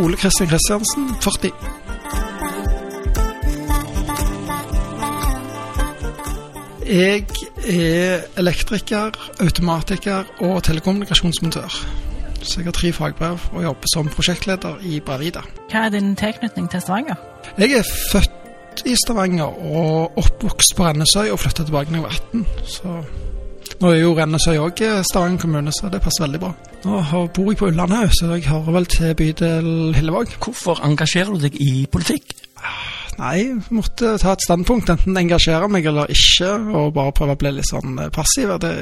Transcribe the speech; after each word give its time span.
Ole 0.00 0.16
Kristian 0.16 0.48
Kristiansen, 0.48 1.08
40. 1.20 1.50
Jeg 6.86 7.24
er 7.68 8.20
elektriker, 8.38 9.10
automatiker 9.40 10.24
og 10.40 10.62
telekommunikasjonsmontør. 10.62 11.68
Så 12.42 12.60
jeg 12.60 12.64
har 12.64 12.72
tre 12.72 12.92
fagbrev 12.92 13.38
og 13.52 13.62
jobber 13.62 13.92
som 13.94 14.08
prosjektleder 14.08 14.80
i 14.82 15.00
Bravida. 15.04 15.44
Hva 15.68 15.84
er 15.84 15.92
din 15.92 16.16
tilknytning 16.16 16.70
til 16.70 16.80
Stavanger? 16.80 17.20
Jeg 17.58 17.76
er 17.82 17.84
født 18.12 18.86
i 18.86 18.96
Stavanger 19.04 19.52
og 19.76 20.18
oppvokst 20.18 20.76
på 20.76 20.88
Rennesøy 20.88 21.28
og 21.28 21.38
flytta 21.44 21.68
tilbake 21.68 21.92
da 21.92 22.00
jeg 22.00 22.08
var 22.08 22.16
18. 22.32 22.46
Så 22.64 22.96
nå 23.80 23.92
er 23.92 24.00
jo 24.00 24.16
Rennesøy 24.16 24.56
òg 24.64 24.84
Stavanger 25.12 25.44
kommune, 25.44 25.72
så 25.76 25.92
det 25.92 26.00
passer 26.00 26.24
veldig 26.24 26.40
bra. 26.40 26.54
Nå 26.80 27.00
bor 27.36 27.50
jeg 27.50 27.58
på 27.60 27.66
Ullandhaug, 27.68 28.12
så 28.16 28.30
jeg 28.32 28.46
hører 28.48 28.72
vel 28.72 28.86
til 28.88 29.10
bydel 29.18 29.66
Hillevåg. 29.98 30.30
Hvorfor 30.40 30.80
engasjerer 30.86 31.34
du 31.36 31.42
deg 31.42 31.58
i 31.60 31.84
politikk? 31.92 32.32
Nei, 33.20 33.34
jeg 33.36 33.58
måtte 33.76 34.14
ta 34.22 34.32
et 34.32 34.44
standpunkt, 34.46 34.88
enten 34.88 35.18
engasjere 35.20 35.68
meg 35.68 35.84
eller 35.90 36.08
ikke, 36.08 36.54
og 36.72 36.94
bare 36.96 37.12
prøve 37.12 37.36
å 37.36 37.40
bli 37.42 37.52
litt 37.58 37.68
sånn 37.68 37.98
passiv. 38.14 38.54
Det, 38.62 38.72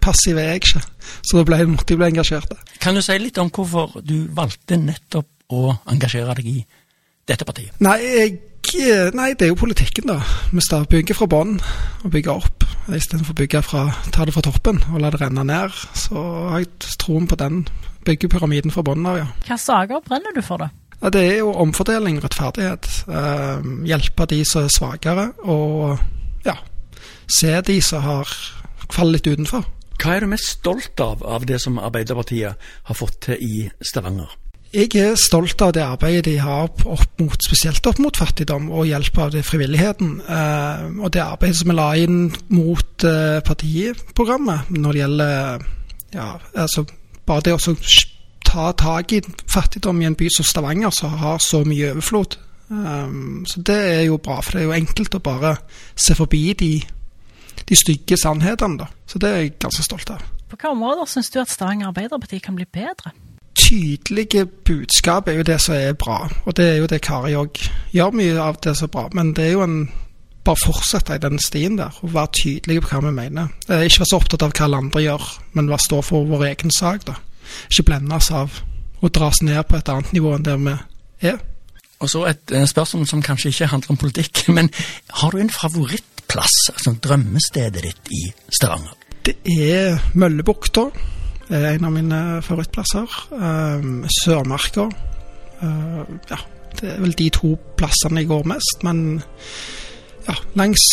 passiv 0.00 0.40
er 0.40 0.54
jeg 0.54 0.62
ikke, 0.62 0.82
så 1.20 1.36
da 1.36 1.44
ble, 1.50 1.58
måtte 1.74 1.92
jeg 1.92 2.00
bli 2.00 2.08
engasjert. 2.08 2.54
Kan 2.80 2.96
du 2.96 3.04
si 3.04 3.18
litt 3.20 3.40
om 3.42 3.52
hvorfor 3.52 4.00
du 4.00 4.22
valgte 4.32 4.80
nettopp 4.80 5.52
å 5.52 5.74
engasjere 5.92 6.38
deg 6.38 6.48
i 6.48 6.58
dette 7.28 7.44
partiet? 7.44 7.76
Nei, 7.84 7.98
jeg, 8.08 9.12
nei 9.12 9.34
det 9.34 9.50
er 9.50 9.52
jo 9.52 9.60
politikken, 9.66 10.08
da. 10.14 10.22
Vi 10.48 10.64
begynner 10.64 11.20
fra 11.20 11.28
bånn 11.28 11.58
og 11.60 12.08
bygge 12.14 12.38
opp. 12.40 12.57
Istedenfor 12.88 13.34
å 13.34 13.38
bygge 13.42 13.60
fra, 13.66 13.82
ta 14.14 14.24
det 14.24 14.32
fra 14.32 14.42
toppen 14.46 14.80
og 14.92 15.02
la 15.02 15.10
det 15.12 15.20
renne 15.20 15.44
ned. 15.44 15.74
Så 15.98 16.16
har 16.50 16.62
jeg 16.62 16.70
troen 17.02 17.28
på 17.28 17.36
den. 17.40 17.62
Bygge 18.08 18.30
pyramiden 18.32 18.72
fra 18.72 18.84
bunnen 18.86 19.08
av, 19.10 19.18
ja. 19.20 19.26
Hvilke 19.42 19.58
saker 19.60 20.04
brenner 20.06 20.32
du 20.36 20.40
for, 20.44 20.64
da? 20.64 20.70
Ja, 20.98 21.12
det 21.14 21.22
er 21.28 21.36
jo 21.42 21.52
omfordeling, 21.62 22.18
rettferdighet. 22.24 22.88
Eh, 23.06 23.68
hjelpe 23.86 24.26
de 24.30 24.40
som 24.48 24.64
er 24.64 24.72
svakere, 24.74 25.26
og 25.44 26.00
ja, 26.48 26.56
se 27.30 27.52
de 27.68 27.78
som 27.84 28.02
har 28.02 28.32
faller 28.88 29.18
litt 29.18 29.28
utenfor. 29.28 29.68
Hva 29.98 30.14
er 30.14 30.24
du 30.24 30.32
mest 30.32 30.56
stolt 30.56 31.00
av 31.02 31.24
av 31.26 31.46
det 31.46 31.60
som 31.62 31.78
Arbeiderpartiet 31.82 32.68
har 32.88 32.98
fått 32.98 33.20
til 33.28 33.42
i 33.42 33.64
Stavanger? 33.82 34.30
Jeg 34.68 34.90
er 35.00 35.14
stolt 35.16 35.62
av 35.64 35.70
det 35.72 35.80
arbeidet 35.80 36.26
de 36.26 36.34
har 36.44 36.66
opp 36.68 37.20
mot, 37.22 37.36
spesielt 37.40 37.86
opp 37.88 38.00
mot 38.04 38.16
fattigdom 38.16 38.66
og 38.68 38.84
hjelp 38.90 39.18
av 39.24 39.30
det 39.32 39.40
frivilligheten. 39.48 40.10
Eh, 40.20 40.82
og 41.00 41.12
det 41.14 41.22
arbeidet 41.24 41.56
som 41.56 41.70
vi 41.70 41.76
la 41.78 41.88
inn 41.96 42.18
mot 42.52 43.06
eh, 43.08 43.38
partiprogrammet 43.46 44.68
når 44.76 44.92
det 44.92 45.00
gjelder 45.00 45.64
ja, 46.12 46.26
altså 46.52 46.84
bare 47.28 47.46
det 47.46 47.54
å 47.56 47.76
ta 48.48 48.66
tak 48.76 49.14
i 49.16 49.22
fattigdom 49.48 50.02
i 50.02 50.08
en 50.08 50.16
by 50.16 50.28
som 50.32 50.44
Stavanger, 50.44 50.92
som 50.92 51.16
har 51.20 51.40
så 51.44 51.62
mye 51.64 51.94
overflod. 51.94 52.36
Um, 52.68 53.46
så 53.48 53.62
det 53.64 53.76
er 53.76 54.02
jo 54.08 54.18
bra, 54.20 54.42
for 54.44 54.56
det 54.56 54.62
er 54.62 54.68
jo 54.68 54.76
enkelt 54.76 55.16
å 55.16 55.22
bare 55.24 55.54
se 55.96 56.16
forbi 56.16 56.42
de, 56.60 56.72
de 57.68 57.76
stygge 57.76 58.20
sannhetene. 58.20 58.84
da. 58.84 58.88
Så 59.08 59.20
det 59.20 59.32
er 59.32 59.40
jeg 59.42 59.56
ganske 59.64 59.84
stolt 59.84 60.12
av. 60.12 60.24
På 60.48 60.56
hvilke 60.56 60.72
områder 60.76 61.08
syns 61.08 61.32
du 61.32 61.40
at 61.40 61.52
Stavanger 61.52 61.88
Arbeiderparti 61.88 62.40
kan 62.44 62.56
bli 62.56 62.68
bedre? 62.68 63.12
Tydelige 63.68 64.46
budskap 64.46 65.28
er 65.28 65.40
jo 65.40 65.46
det 65.46 65.60
som 65.60 65.76
er 65.76 65.96
bra, 65.98 66.22
og 66.44 66.56
det 66.56 66.68
er 66.70 66.76
jo 66.80 66.88
det 66.88 67.02
Kari 67.04 67.34
òg 67.36 67.58
gjør 67.92 68.14
mye 68.16 68.36
av 68.40 68.60
det 68.64 68.76
som 68.78 68.88
er 68.88 68.94
bra. 68.94 69.08
Men 69.12 69.34
det 69.36 69.44
er 69.44 69.56
jo 69.58 69.64
en 69.66 69.80
bare 70.44 70.56
fortsette 70.64 71.18
i 71.18 71.20
den 71.20 71.36
stien 71.42 71.76
der, 71.76 71.92
og 72.00 72.14
være 72.14 72.32
tydelige 72.40 72.80
på 72.80 72.94
hva 72.94 73.04
vi 73.04 73.12
mener. 73.12 73.52
Ikke 73.68 74.00
være 74.00 74.10
så 74.10 74.20
opptatt 74.22 74.46
av 74.46 74.54
hva 74.56 74.64
alle 74.64 74.80
andre 74.86 75.04
gjør, 75.04 75.32
men 75.52 75.68
hva 75.68 75.76
stå 75.82 76.00
for 76.06 76.28
vår 76.30 76.46
egen 76.54 76.72
sak. 76.72 77.04
da 77.06 77.18
ikke 77.68 77.86
blendes 77.90 78.30
av 78.34 78.60
å 79.00 79.10
dras 79.12 79.42
ned 79.46 79.60
på 79.68 79.78
et 79.78 79.90
annet 79.92 80.14
nivå 80.16 80.34
enn 80.36 80.46
der 80.46 80.60
vi 80.62 80.74
er. 81.30 81.38
Og 81.98 82.10
så 82.12 82.24
et 82.30 82.54
spørsmål 82.70 83.08
som 83.10 83.24
kanskje 83.24 83.52
ikke 83.52 83.70
handler 83.72 83.94
om 83.94 84.00
politikk, 84.00 84.44
men 84.56 84.70
har 85.22 85.34
du 85.34 85.42
en 85.42 85.52
favorittplass, 85.52 86.56
altså 86.74 86.94
drømmestedet 87.04 87.84
ditt 87.84 88.12
i 88.14 88.24
Stavanger? 88.54 88.94
Det 89.26 89.36
er 89.50 89.98
Møllebukta, 90.16 90.88
er 91.56 91.66
en 91.74 91.88
av 91.88 91.94
mine 91.94 92.20
favorittplasser. 92.44 93.18
Um, 93.32 94.04
Sørmarka. 94.20 94.88
Uh, 95.62 96.02
ja, 96.30 96.40
det 96.78 96.94
er 96.94 97.02
vel 97.02 97.16
de 97.18 97.28
to 97.34 97.54
plassene 97.78 98.22
jeg 98.22 98.30
går 98.30 98.46
mest, 98.52 98.84
men 98.86 99.20
ja, 100.28 100.36
langs 100.60 100.84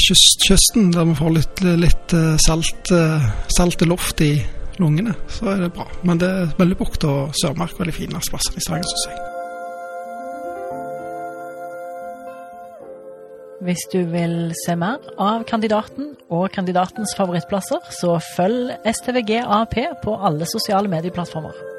kyst, 0.00 0.46
kysten, 0.46 0.92
der 0.94 1.08
vi 1.10 1.18
får 1.18 1.34
litt, 1.34 1.64
litt 1.82 2.14
uh, 2.16 2.34
salt, 2.40 2.94
salte 3.52 3.90
luft 3.90 4.22
i 4.24 4.32
lungene, 4.78 5.14
så 5.28 5.52
er 5.54 5.66
det 5.66 5.74
bra. 5.76 5.86
Men 6.06 6.22
det 6.22 6.30
er 6.30 6.58
Møllebukta 6.58 7.06
bukt 7.06 7.10
og 7.10 7.38
Sørmark 7.42 7.78
veldig 7.80 8.00
fineste 8.00 8.34
plassene 8.34 8.62
i 8.62 8.66
Stavanger, 8.66 8.90
syns 8.94 9.08
jeg. 9.12 9.33
Hvis 13.64 13.86
du 13.88 14.02
vil 14.12 14.52
se 14.66 14.74
mer 14.76 15.00
av 15.16 15.46
kandidaten 15.48 16.10
og 16.28 16.50
kandidatens 16.52 17.14
favorittplasser, 17.16 17.80
så 17.96 18.18
følg 18.34 18.74
STVG 18.84 19.38
AP 19.40 19.78
på 20.04 20.18
alle 20.20 20.44
sosiale 20.50 20.90
medieplattformer. 20.92 21.73